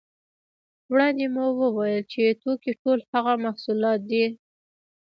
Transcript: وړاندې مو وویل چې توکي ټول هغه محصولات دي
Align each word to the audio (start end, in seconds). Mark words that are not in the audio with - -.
وړاندې 0.91 1.25
مو 1.33 1.45
وویل 1.61 2.01
چې 2.11 2.37
توکي 2.41 2.71
ټول 2.81 2.99
هغه 3.11 3.33
محصولات 3.45 3.99
دي 4.09 4.25